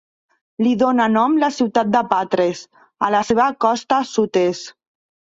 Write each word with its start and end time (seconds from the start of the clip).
Li 0.67 0.69
dóna 0.83 1.03
nom 1.15 1.33
la 1.43 1.49
ciutat 1.57 1.91
de 1.95 2.01
Patres, 2.13 2.61
a 3.07 3.11
la 3.17 3.19
seva 3.27 3.47
costa 3.67 4.01
sud-est. 4.13 4.73